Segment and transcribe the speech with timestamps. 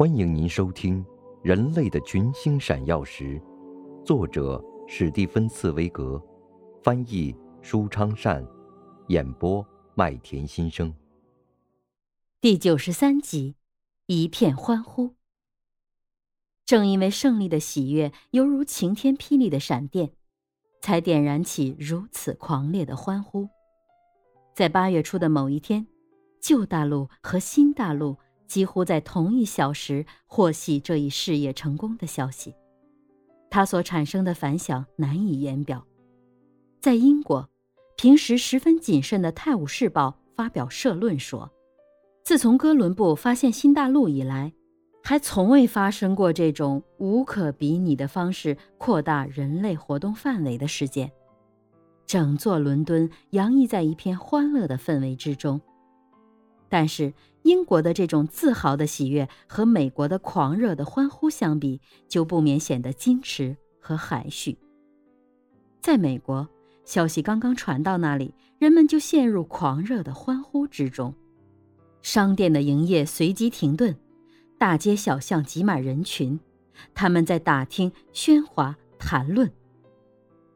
[0.00, 1.04] 欢迎您收听
[1.42, 3.38] 《人类的群星闪耀时》，
[4.02, 4.58] 作者
[4.88, 6.18] 史蒂芬·茨威格，
[6.82, 8.42] 翻译舒昌善，
[9.08, 9.62] 演播
[9.94, 10.90] 麦田心声。
[12.40, 13.56] 第九十三集，
[14.06, 15.16] 一片欢呼。
[16.64, 20.12] 正因为胜利的喜悦犹如晴天霹雳的闪电，
[20.80, 23.50] 才点燃起如此狂烈的欢呼。
[24.54, 25.86] 在八月初的某一天，
[26.40, 28.16] 旧大陆和新大陆。
[28.50, 32.52] 几乎在同一小时获悉这一事业成功的消息，
[33.48, 35.86] 它所产生的反响难以言表。
[36.80, 37.48] 在英国，
[37.96, 41.48] 平时十分谨慎的《泰晤士报》发表社论说
[42.24, 44.52] ：“自从哥伦布发现新大陆以来，
[45.04, 51.12] 还从未发生过这种无可比拟的方式扩大人类活动范围的事件。”
[52.04, 55.60] 整座伦敦洋溢在一片欢乐的氛围之中。
[56.68, 64.58] 但是，英国的这种自豪的喜悦和美国的狂热的欢呼相比，就不免显得矜持和含蓄。
[65.80, 66.46] 在美国，
[66.84, 71.14] 消息刚刚传到那里，人们就陷入狂热的欢呼之中，
[72.02, 73.96] 商店的营业随即停顿，
[74.58, 76.38] 大街小巷挤满人群，
[76.94, 79.50] 他们在打听、喧哗、谈论。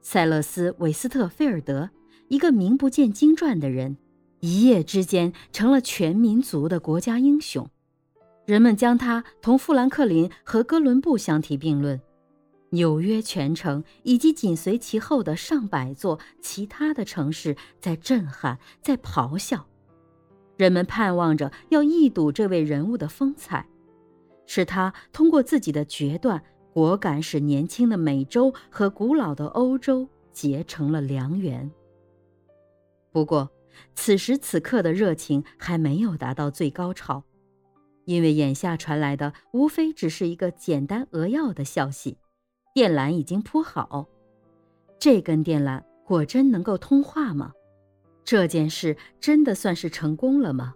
[0.00, 1.90] 塞勒斯·韦斯特菲尔德，
[2.28, 3.98] 一个名不见经传的人。
[4.40, 7.68] 一夜之间成了全民族的国家英雄，
[8.46, 12.00] 人们将他同富兰克林和哥伦布相提并论。
[12.70, 19.66] 纽约全城以及紧随其后的上百座其他的城市在震撼，在咆哮。
[20.56, 23.66] 人们盼望着要一睹这位人物的风采，
[24.46, 31.70] 是他通过自己的决断果敢，使年轻的美洲和古老的欧洲结成了良缘。
[33.12, 33.50] 不过。
[33.94, 37.24] 此时此刻的热情还没有达到最高潮，
[38.04, 42.18] 因为眼下传来的无非只是一个简单扼要的消息：
[42.74, 44.08] 电缆已经铺好。
[44.98, 47.52] 这根电缆果真能够通话吗？
[48.24, 50.74] 这件事真的算是成功了吗？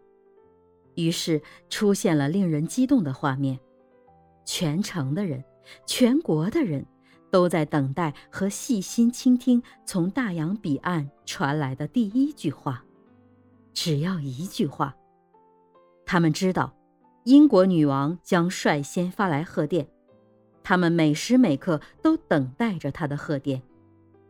[0.95, 3.59] 于是出现了令人激动的画面：
[4.45, 5.45] 全城的人，
[5.87, 6.87] 全国的人。
[7.35, 12.85] 都在等待和细心倾听从大洋彼岸传来的第一句话，
[13.73, 14.95] 只要一句话。
[16.07, 16.73] 他们知道，
[17.25, 19.89] 英国女王将率先发来贺电，
[20.63, 23.61] 他们每时每刻都等待着她的贺电，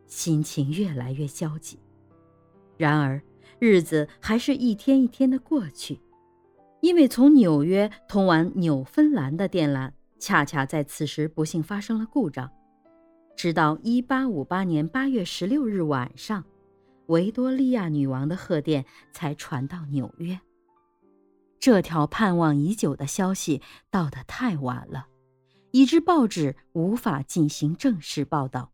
[0.07, 1.79] 心情越来越焦急。
[2.79, 3.21] 然而，
[3.59, 6.01] 日子还是一天一天的过去，
[6.81, 12.51] 因为从纽约通往纽芬兰的电缆恰恰在此时不幸发生了故障。
[13.37, 16.45] 直到一八五八年八月十六日晚上，
[17.07, 20.41] 维多利亚女王的贺电才传到纽约。
[21.59, 25.09] 这条盼望已久的消息到得太晚了，
[25.73, 28.73] 以致报纸无法进行正式报道，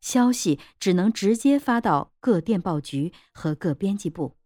[0.00, 4.36] 消息只能直接发到各电报局和各编辑部。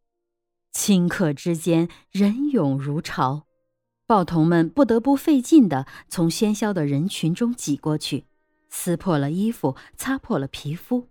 [0.72, 3.46] 顷刻之间，人涌如潮，
[4.06, 8.26] 报童们不得不费劲地从喧嚣的人群中挤过去。
[8.74, 11.08] 撕破了衣服，擦破了皮肤。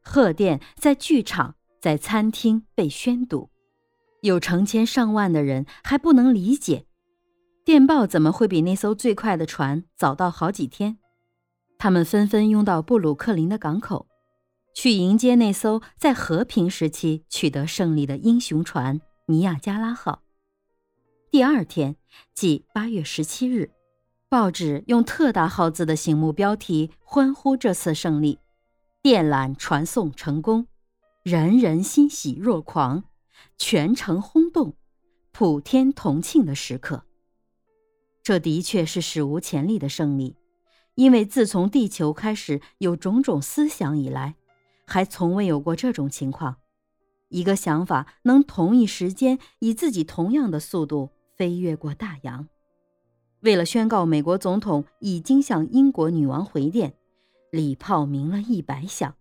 [0.00, 3.50] 贺电在剧场、在餐厅被宣读，
[4.22, 6.86] 有成千上万的人还不能理解，
[7.64, 10.98] 电报怎么会比那艘最快的船早到好几天？
[11.76, 14.06] 他们纷纷拥到布鲁克林的港口，
[14.72, 20.22] 去迎接那艘在和平时期取得胜利的英雄船“尼亚加拉号”。
[21.32, 21.96] 第二天，
[22.32, 23.73] 即八月十七日。
[24.34, 28.40] 报纸用特大号字的醒目标题欢呼这次胜利，
[29.00, 30.66] 电缆传送成功，
[31.22, 33.04] 人人欣喜若狂，
[33.56, 34.74] 全城轰动，
[35.30, 37.04] 普天同庆的时刻。
[38.24, 40.34] 这的确是史无前例的胜利，
[40.96, 44.34] 因为自从地球开始有种种思想以来，
[44.84, 46.56] 还从未有过这种情况：
[47.28, 52.48] 一个想法能同一时间以自己同样的速度飞越过大洋。
[53.44, 56.94] 为了宣告美国总统已经向英国女王回电，
[57.50, 59.14] 礼炮鸣了一百响。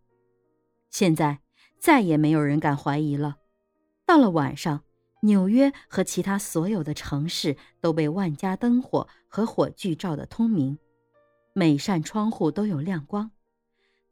[0.90, 1.40] 现在
[1.78, 3.36] 再也没有人敢怀疑了。
[4.06, 4.84] 到了晚上，
[5.24, 10.78] 纽约和其他所有的城市都被万家灯火和火炬照得通明，
[11.54, 13.30] 每扇窗户都有亮光。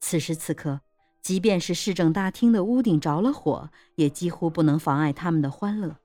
[0.02, 0.82] 此时此刻，
[1.22, 5.96] 即便是市政大厅的屋顶着了火，也几乎不能妨碍他们的欢乐，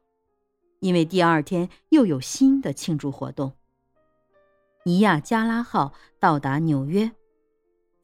[0.79, 3.53] 因为第二天又有新的庆祝活动。
[4.87, 7.11] 尼亚加拉号到达纽约，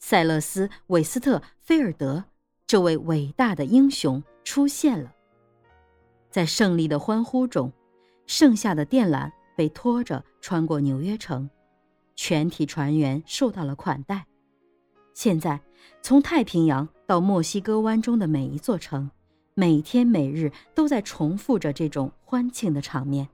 [0.00, 2.24] 塞勒斯·韦斯特菲尔德
[2.66, 5.12] 这位伟大的英雄出现了。
[6.28, 7.72] 在胜利的欢呼中，
[8.26, 11.48] 剩下的电缆被拖着穿过纽约城，
[12.16, 14.26] 全体船员受到了款待。
[15.14, 15.60] 现在，
[16.02, 19.08] 从太平洋到墨西哥湾中的每一座城，
[19.54, 23.28] 每天每日都在重复着这种欢庆的场面，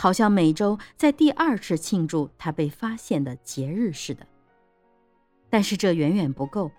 [0.00, 4.24] 好像每周在第二次庆祝他被发现的节日似的。
[5.50, 6.70] 但是这远远不够，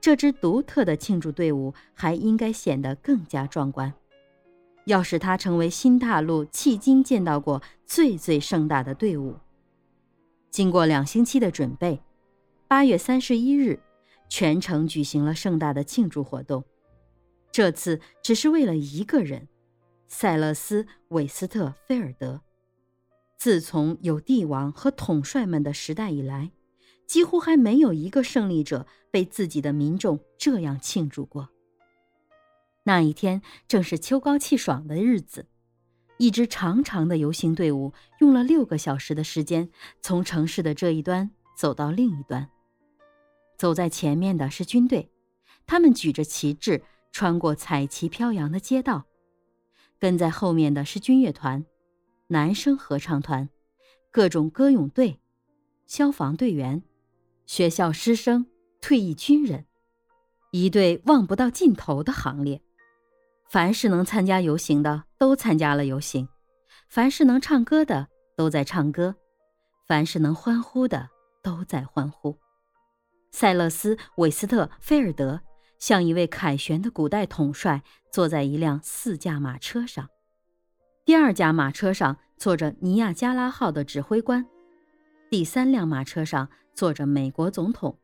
[0.00, 3.92] 这支独特的庆祝队伍还应该显得更加壮观。
[4.86, 9.36] 要使它成为新大陆迄今见到过最最盛大的队伍。
[10.50, 12.00] 经过两星期的准备。
[12.66, 13.78] 八月三十一日，
[14.28, 16.64] 全城举行了盛大的庆祝活动。
[17.52, 19.48] 这次只是为了一个人——
[20.08, 22.40] 塞勒斯·韦斯特菲尔德。
[23.44, 26.52] 自从有帝王和统帅们的时代以来，
[27.06, 31.50] 几乎还没有一个胜利者被自己的民众这样庆祝过。
[32.84, 35.46] 那一天正是秋高气爽的日子，
[36.16, 39.68] 一支长长的游行队伍用了六个小时的时间，
[40.00, 42.48] 从城市的这一端走到另一端。
[43.58, 45.10] 走在前面的是军队，
[45.66, 46.82] 他们举着旗帜，
[47.12, 49.02] 穿过彩旗飘扬的街道；
[49.98, 51.66] 跟在后面的是军乐团、
[52.28, 53.50] 男生合唱团、
[54.10, 55.20] 各种歌咏队、
[55.86, 56.82] 消防队员、
[57.44, 58.46] 学校师生、
[58.80, 59.66] 退役军人，
[60.50, 62.62] 一队望不到尽头的行列。
[63.50, 66.26] 凡是能参加游行的，都参加了游行；
[66.88, 69.12] 凡是能唱歌的，都在唱歌；
[69.86, 71.10] 凡是能欢呼的，
[71.42, 72.38] 都在欢呼。
[73.32, 75.42] 塞勒斯·韦斯特菲尔德
[75.78, 80.08] 像一位凯旋的古代统帅，坐在一辆四驾马车上。
[81.04, 84.46] 第二架马车上坐着尼亚加拉号的指挥官，
[85.28, 87.98] 第三辆马车上坐着美国总统，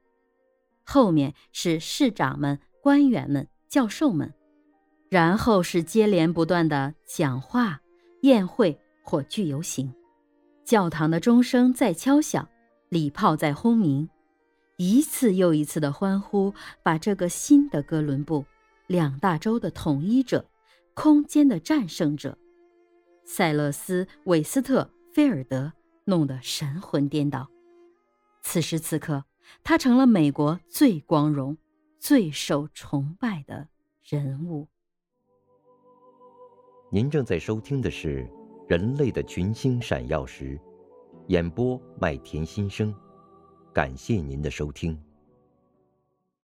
[0.84, 4.34] 后面是市长们、官员们、教授们，
[5.08, 7.80] 然后是接连不断的讲话、
[8.20, 9.94] 宴会或剧游行。
[10.62, 12.46] 教堂的钟声在敲响，
[12.90, 14.10] 礼炮在轰鸣。
[14.76, 16.52] 一次又一次的欢呼，
[16.82, 18.44] 把这个新的哥伦布，
[18.86, 20.44] 两大洲的统一者，
[20.92, 22.36] 空间的战胜者，
[23.24, 25.72] 塞勒斯·韦斯特菲尔德
[26.04, 27.48] 弄得神魂颠倒。
[28.42, 29.24] 此时此刻，
[29.62, 31.56] 他成了美国最光荣、
[31.98, 33.68] 最受崇拜的
[34.02, 34.68] 人物。
[36.90, 38.24] 您正在收听的是
[38.68, 40.58] 《人类的群星闪耀时》，
[41.28, 42.94] 演播麦田心声。
[43.72, 45.00] 感谢您的收听。